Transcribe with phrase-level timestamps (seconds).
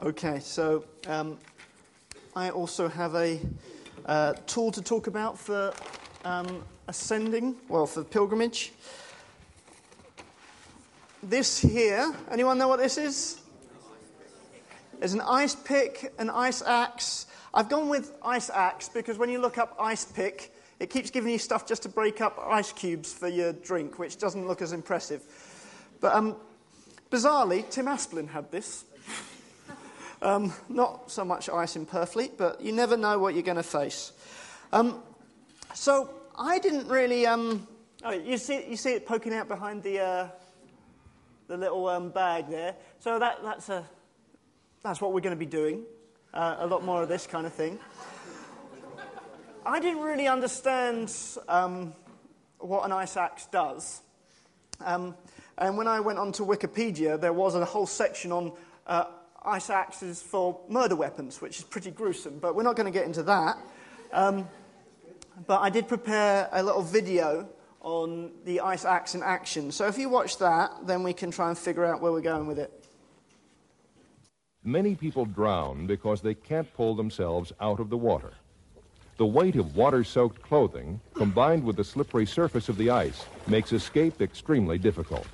[0.00, 1.36] Okay, so um,
[2.36, 3.40] I also have a
[4.06, 5.74] uh, tool to talk about for
[6.24, 8.72] um, ascending, well, for pilgrimage.
[11.20, 13.40] This here, anyone know what this is?
[15.02, 17.26] It's an ice pick, an ice axe.
[17.52, 21.32] I've gone with ice axe because when you look up ice pick, it keeps giving
[21.32, 24.72] you stuff just to break up ice cubes for your drink, which doesn't look as
[24.72, 25.24] impressive.
[26.00, 26.36] But um,
[27.10, 28.84] bizarrely, Tim Asplin had this.
[30.20, 33.62] Um, not so much ice in Purfleet, but you never know what you're going to
[33.62, 34.12] face.
[34.72, 35.00] Um,
[35.74, 37.26] so I didn't really.
[37.26, 37.68] Um,
[38.02, 40.28] oh, you see, you see it poking out behind the uh,
[41.46, 42.74] the little um, bag there.
[42.98, 43.84] So that, that's a
[44.82, 45.84] that's what we're going to be doing.
[46.34, 47.78] Uh, a lot more of this kind of thing.
[49.64, 51.14] I didn't really understand
[51.48, 51.92] um,
[52.58, 54.00] what an ice axe does.
[54.84, 55.14] Um,
[55.58, 58.52] and when I went onto Wikipedia, there was a whole section on
[58.86, 59.04] uh,
[59.48, 63.06] ice axes for murder weapons, which is pretty gruesome, but we're not going to get
[63.06, 63.56] into that.
[64.12, 64.48] Um,
[65.46, 67.48] but I did prepare a little video
[67.80, 69.70] on the ice axe in action.
[69.72, 72.46] So if you watch that, then we can try and figure out where we're going
[72.46, 72.72] with it.
[74.64, 78.32] Many people drown because they can't pull themselves out of the water.
[79.16, 84.20] The weight of water-soaked clothing, combined with the slippery surface of the ice, makes escape
[84.20, 85.26] extremely difficult.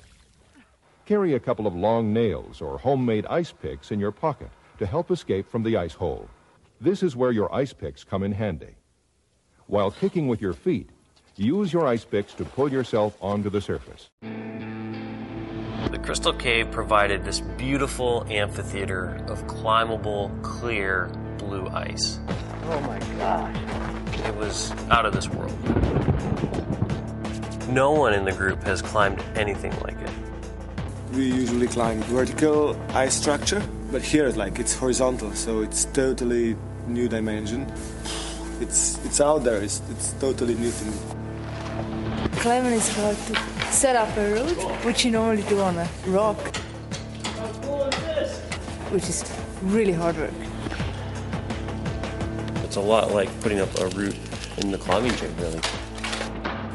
[1.05, 5.11] Carry a couple of long nails or homemade ice picks in your pocket to help
[5.11, 6.27] escape from the ice hole.
[6.81, 8.75] This is where your ice picks come in handy.
[9.67, 10.89] While kicking with your feet,
[11.35, 14.09] use your ice picks to pull yourself onto the surface.
[15.91, 22.19] The Crystal Cave provided this beautiful amphitheater of climbable, clear, blue ice.
[22.63, 24.25] Oh my gosh.
[24.25, 25.53] It was out of this world.
[27.69, 30.09] No one in the group has climbed anything like it.
[31.13, 33.61] We usually climb vertical ice structure,
[33.91, 37.71] but here like it's horizontal, so it's totally new dimension.
[38.59, 39.61] It's it's out there.
[39.61, 40.97] It's it's totally new to me.
[42.39, 43.35] Climbing is hard to
[43.71, 46.37] set up a route, which you normally do on a rock,
[48.91, 49.23] which is
[49.61, 50.33] really hard work.
[52.63, 54.17] It's a lot like putting up a route
[54.57, 55.61] in the climbing gym, really.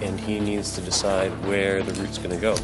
[0.02, 2.54] And he needs to decide where the route's going to go.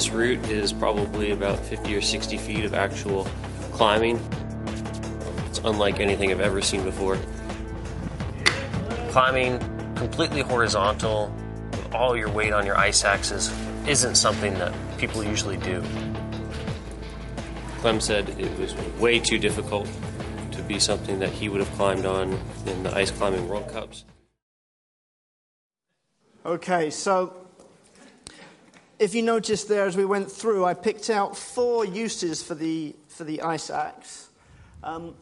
[0.00, 3.24] This route is probably about 50 or 60 feet of actual
[3.70, 4.18] climbing.
[5.44, 7.18] It's unlike anything I've ever seen before.
[9.10, 9.58] Climbing
[9.96, 11.30] completely horizontal
[11.72, 13.54] with all your weight on your ice axes
[13.86, 15.84] isn't something that people usually do.
[17.80, 19.86] Clem said it was way too difficult
[20.52, 24.06] to be something that he would have climbed on in the ice climbing World Cups.
[26.46, 27.39] Okay, so
[29.00, 32.94] if you noticed there as we went through, I picked out four uses for the,
[33.08, 34.28] for the ice axe.
[34.84, 35.14] Um,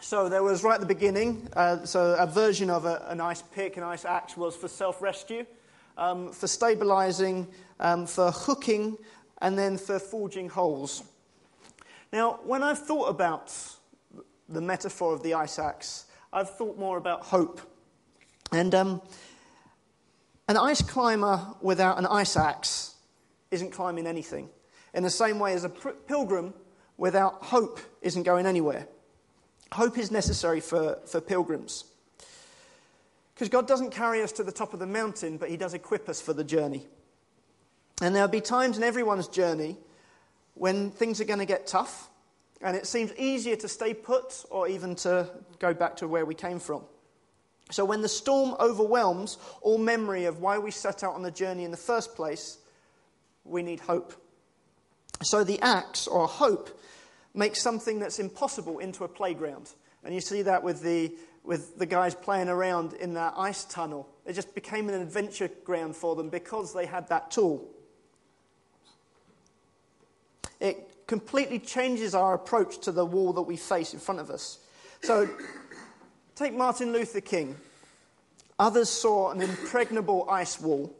[0.00, 3.42] so there was right at the beginning, uh, so a version of a, an ice
[3.42, 5.44] pick, an ice axe was for self rescue,
[5.98, 7.48] um, for stabilizing,
[7.80, 8.96] um, for hooking,
[9.42, 11.02] and then for forging holes.
[12.12, 13.52] Now, when I've thought about
[14.48, 17.60] the metaphor of the ice axe, I've thought more about hope.
[18.52, 19.02] And um,
[20.48, 22.90] an ice climber without an ice axe
[23.50, 24.48] isn't climbing anything.
[24.94, 26.54] In the same way as a pilgrim
[26.96, 28.86] without hope isn't going anywhere.
[29.72, 31.84] Hope is necessary for, for pilgrims.
[33.34, 36.08] Because God doesn't carry us to the top of the mountain, but He does equip
[36.08, 36.86] us for the journey.
[38.02, 39.76] And there'll be times in everyone's journey
[40.54, 42.10] when things are going to get tough,
[42.60, 45.26] and it seems easier to stay put or even to
[45.58, 46.82] go back to where we came from.
[47.70, 51.64] So, when the storm overwhelms all memory of why we set out on the journey
[51.64, 52.58] in the first place,
[53.44, 54.12] we need hope.
[55.22, 56.80] So the axe, or hope,
[57.34, 59.70] makes something that's impossible into a playground.
[60.04, 61.12] And you see that with the,
[61.44, 64.08] with the guys playing around in that ice tunnel.
[64.24, 67.68] It just became an adventure ground for them because they had that tool.
[70.58, 74.58] It completely changes our approach to the wall that we face in front of us.
[75.02, 75.28] So,
[76.34, 77.56] take Martin Luther King.
[78.58, 80.94] Others saw an impregnable ice wall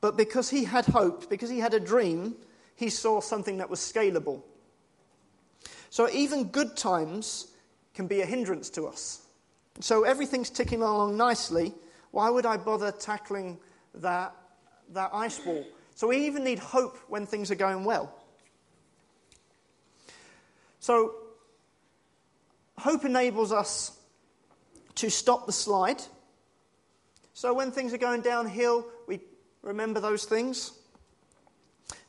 [0.00, 2.36] but because he had hope, because he had a dream,
[2.74, 4.42] he saw something that was scalable.
[5.90, 7.48] So even good times
[7.94, 9.22] can be a hindrance to us.
[9.80, 11.74] So everything's ticking along nicely.
[12.10, 13.58] Why would I bother tackling
[13.94, 14.34] that,
[14.92, 15.64] that ice wall?
[15.94, 18.12] So we even need hope when things are going well.
[20.80, 21.14] So
[22.78, 23.98] hope enables us
[24.96, 26.02] to stop the slide.
[27.32, 29.20] So when things are going downhill, we
[29.66, 30.72] Remember those things?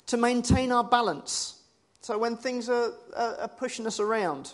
[0.07, 1.61] to maintain our balance.
[2.01, 4.53] So when things are, are, are pushing us around,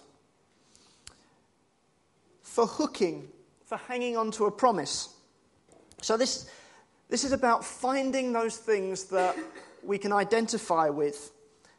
[2.41, 3.27] for hooking,
[3.65, 5.09] for hanging on to a promise.
[6.01, 6.49] So this,
[7.09, 9.37] this is about finding those things that
[9.83, 11.31] we can identify with,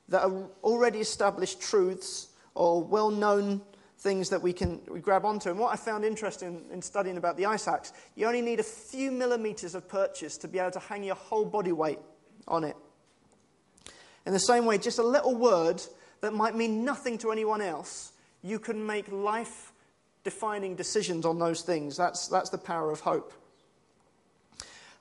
[0.08, 3.60] that are already established truths or well known
[4.04, 5.48] things that we can we grab onto.
[5.48, 8.64] And what I found interesting in studying about the ice axe, you only need a
[8.64, 11.98] few millimeters of purchase to be able to hang your whole body weight
[12.46, 12.76] on it.
[14.26, 15.82] In the same way, just a little word
[16.20, 18.12] that might mean nothing to anyone else,
[18.42, 19.72] you can make life
[20.22, 21.96] defining decisions on those things.
[21.96, 23.32] That's, that's the power of hope.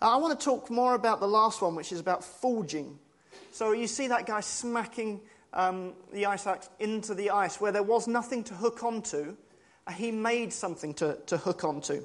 [0.02, 2.98] Uh, I want to talk more about the last one, which is about forging.
[3.52, 5.20] So you see that guy smacking
[5.54, 9.36] um, the ice axe into the ice where there was nothing to hook onto.
[9.96, 12.04] He made something to, to hook onto.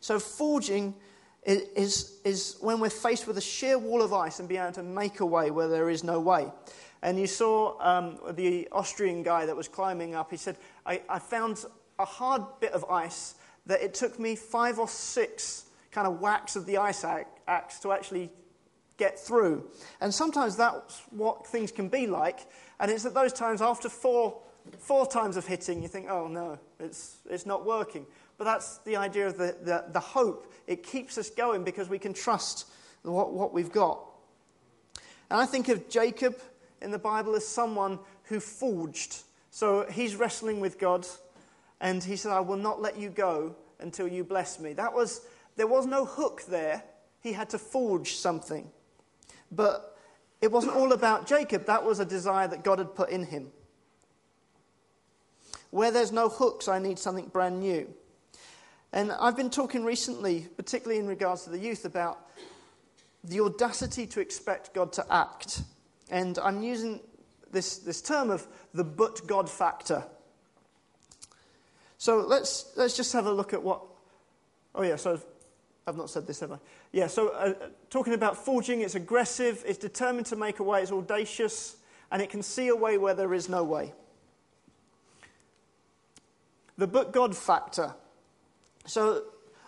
[0.00, 0.94] So forging
[1.42, 4.72] is, is, is when we're faced with a sheer wall of ice and being able
[4.72, 6.50] to make a way where there is no way.
[7.02, 10.30] And you saw um, the Austrian guy that was climbing up.
[10.30, 11.64] He said, I, I found
[11.98, 13.34] a hard bit of ice
[13.66, 17.04] that it took me five or six kind of whacks of the ice
[17.48, 18.30] axe to actually
[19.00, 19.68] get through.
[20.00, 22.40] And sometimes that's what things can be like.
[22.78, 24.38] And it's at those times, after four,
[24.78, 28.06] four times of hitting, you think, oh no, it's, it's not working.
[28.38, 30.52] But that's the idea of the, the, the hope.
[30.66, 32.66] It keeps us going because we can trust
[33.02, 33.98] what, what we've got.
[35.30, 36.38] And I think of Jacob
[36.82, 39.22] in the Bible as someone who forged.
[39.50, 41.06] So he's wrestling with God
[41.80, 44.74] and he said, I will not let you go until you bless me.
[44.74, 45.22] That was,
[45.56, 46.82] there was no hook there.
[47.22, 48.70] He had to forge something.
[49.50, 49.96] But
[50.40, 53.48] it wasn't all about Jacob, that was a desire that God had put in him.
[55.70, 57.92] Where there's no hooks, I need something brand new.
[58.92, 62.26] And I've been talking recently, particularly in regards to the youth, about
[63.22, 65.62] the audacity to expect God to act.
[66.10, 67.00] And I'm using
[67.52, 70.04] this, this term of the but God factor.
[71.98, 73.82] So let's, let's just have a look at what.
[74.74, 75.20] Oh, yeah, so
[75.86, 76.58] I've not said this, have I?
[76.92, 77.54] Yeah, so uh,
[77.88, 81.76] talking about forging, it's aggressive, it's determined to make a way, it's audacious,
[82.12, 83.92] and it can see a way where there is no way.
[86.76, 87.94] The but God factor.
[88.86, 89.24] So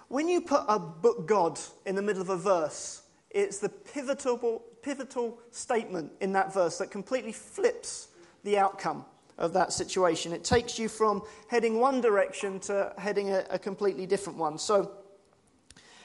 [0.08, 4.62] when you put a but God in the middle of a verse, it's the pivotal,
[4.82, 8.08] pivotal statement in that verse that completely flips
[8.44, 9.04] the outcome
[9.38, 10.32] of that situation.
[10.32, 14.58] It takes you from heading one direction to heading a, a completely different one.
[14.58, 14.92] So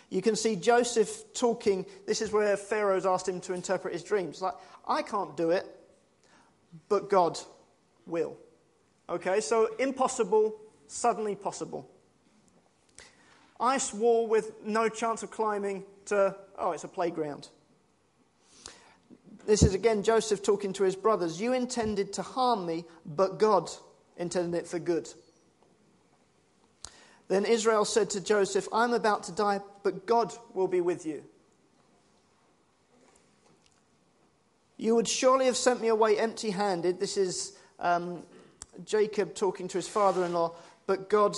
[0.09, 1.86] you can see Joseph talking.
[2.06, 4.42] This is where Pharaoh's asked him to interpret his dreams.
[4.42, 4.56] Like,
[4.88, 5.65] I can't do it,
[6.88, 7.39] but God
[8.06, 8.38] will.
[9.09, 10.56] Okay, so impossible,
[10.88, 11.89] suddenly possible.
[13.59, 17.50] Ice wall with no chance of climbing to, oh, it's a playground.
[19.45, 21.39] This is again Joseph talking to his brothers.
[21.39, 23.71] You intended to harm me, but God
[24.18, 25.09] intended it for good.
[27.27, 31.24] Then Israel said to Joseph, I'm about to die, but God will be with you.
[34.77, 37.00] You would surely have sent me away empty handed.
[37.00, 38.24] This is um,
[38.85, 40.53] Jacob talking to his father in law,
[40.85, 41.38] but God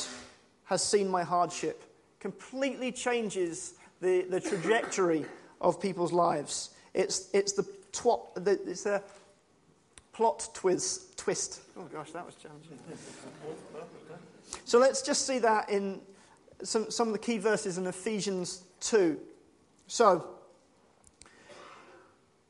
[0.65, 1.83] has seen my hardship.
[2.19, 5.25] Completely changes the, the trajectory
[5.62, 6.71] of people's lives.
[6.94, 9.01] It's, it's the twat, the, it's a
[10.11, 11.61] plot twist, twist.
[11.78, 12.80] Oh gosh, that was challenging.
[14.64, 15.99] so let's just see that in
[16.64, 19.19] some, some of the key verses in Ephesians 2.
[19.88, 20.26] So,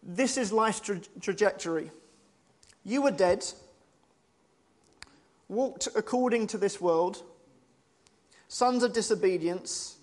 [0.04, 1.92] this is life's tra- trajectory.
[2.86, 3.44] You were dead,
[5.48, 7.24] walked according to this world,
[8.48, 9.98] sons of disobedience,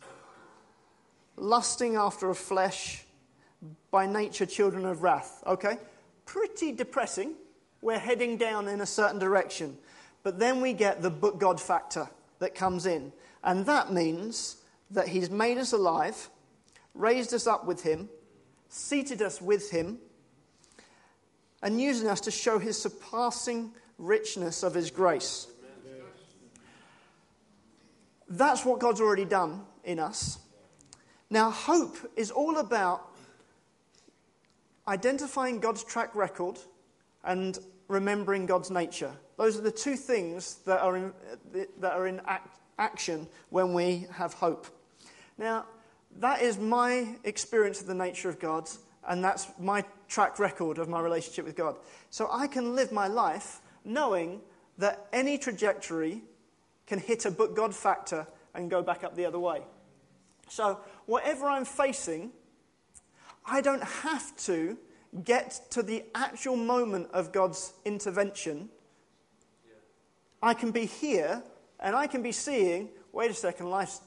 [1.37, 3.04] lusting after a flesh
[3.92, 5.42] by nature children of wrath.
[5.46, 5.78] Okay?
[6.25, 7.35] Pretty depressing.
[7.86, 9.78] We're heading down in a certain direction.
[10.24, 13.12] But then we get the but God factor that comes in.
[13.44, 14.56] And that means
[14.90, 16.28] that He's made us alive,
[16.94, 18.08] raised us up with Him,
[18.68, 19.98] seated us with Him,
[21.62, 25.46] and using us to show His surpassing richness of His grace.
[28.28, 30.40] That's what God's already done in us.
[31.30, 33.12] Now, hope is all about
[34.88, 36.58] identifying God's track record
[37.26, 39.12] and remembering God's nature.
[39.37, 41.12] Those are the two things that are in,
[41.80, 44.66] that are in act, action when we have hope.
[45.37, 45.66] Now,
[46.18, 48.71] that is my experience of the nature of God,
[49.06, 51.76] and that's my track record of my relationship with God.
[52.11, 54.40] So I can live my life knowing
[54.78, 56.23] that any trajectory
[56.87, 59.62] can hit a but God factor and go back up the other way.
[60.49, 62.30] So, whatever I'm facing,
[63.45, 64.78] I don't have to
[65.25, 68.68] get to the actual moment of God's intervention,
[70.42, 71.42] I can be here
[71.80, 74.00] and I can be seeing, wait a second, life's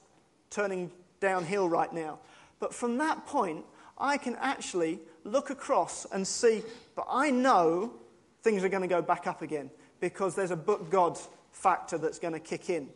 [0.50, 2.20] turning downhill right now.
[2.60, 3.66] But from that point,
[3.98, 6.63] I can actually look across and see,
[6.96, 7.94] but I know
[8.42, 11.18] things are going to go back up again because there's a but God
[11.51, 12.89] factor that's going to kick in.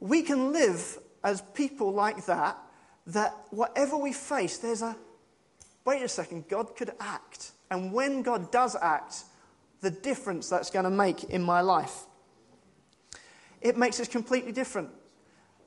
[0.00, 2.58] We can live as people like that,
[3.06, 4.96] that whatever we face, there's a
[5.84, 7.52] wait a second, God could act.
[7.70, 9.24] And when God does act,
[9.80, 12.04] the difference that's going to make in my life.
[13.60, 14.90] It makes us completely different.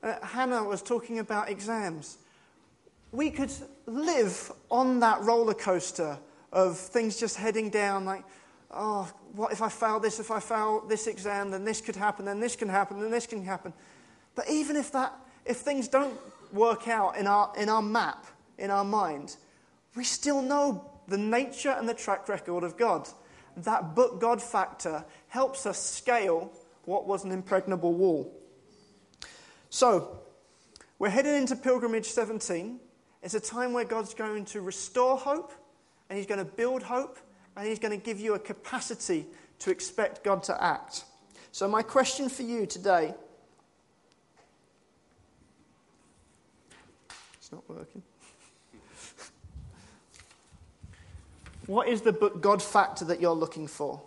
[0.02, 2.18] Uh, Hannah was talking about exams.
[3.12, 3.52] We could
[3.86, 6.18] live on that roller coaster
[6.52, 8.24] of things just heading down, like,
[8.70, 10.20] oh, what if I fail this?
[10.20, 13.26] If I fail this exam, then this could happen, then this can happen, then this
[13.26, 13.72] can happen.
[14.34, 15.12] But even if that,
[15.44, 16.14] if things don't
[16.52, 18.26] work out in our, in our map,
[18.58, 19.36] in our mind,
[19.98, 23.08] we still know the nature and the track record of God.
[23.56, 26.52] That but God factor helps us scale
[26.84, 28.32] what was an impregnable wall.
[29.70, 30.20] So,
[31.00, 32.78] we're heading into Pilgrimage 17.
[33.22, 35.52] It's a time where God's going to restore hope,
[36.08, 37.18] and He's going to build hope,
[37.56, 39.26] and He's going to give you a capacity
[39.58, 41.04] to expect God to act.
[41.50, 43.14] So, my question for you today
[47.38, 48.02] it's not working.
[51.68, 54.00] What is the God factor that you're looking for?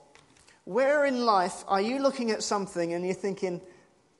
[0.63, 3.61] Where in life are you looking at something and you're thinking,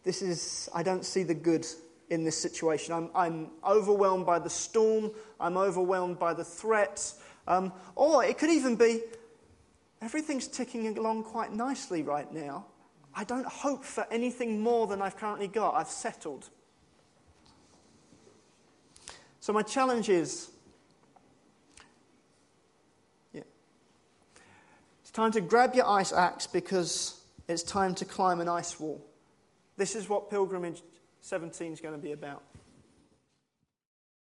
[0.04, 1.66] this is, I don't see the good
[2.12, 2.94] in this situation.
[2.94, 7.16] I'm, I'm overwhelmed by the storm, I'm overwhelmed by the threats.
[7.48, 9.02] Um, or it could even be,
[10.04, 12.68] everything's ticking along quite nicely right now.
[13.16, 15.74] I don't hope for anything more than I've currently got.
[15.74, 16.48] I've settled.
[19.40, 20.51] So, my challenge is
[25.12, 29.06] It's time to grab your ice axe because it's time to climb an ice wall.
[29.76, 30.84] This is what Pilgrimage
[31.20, 32.44] 17 is going to be about.